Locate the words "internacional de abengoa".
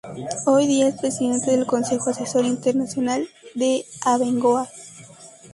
2.45-4.67